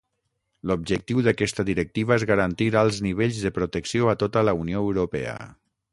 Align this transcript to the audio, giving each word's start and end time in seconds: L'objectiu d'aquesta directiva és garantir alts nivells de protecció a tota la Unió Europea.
L'objectiu 0.69 1.19
d'aquesta 1.27 1.65
directiva 1.67 2.17
és 2.21 2.25
garantir 2.31 2.69
alts 2.83 3.03
nivells 3.09 3.45
de 3.49 3.53
protecció 3.59 4.11
a 4.15 4.19
tota 4.25 4.47
la 4.51 4.57
Unió 4.63 4.83
Europea. 4.89 5.37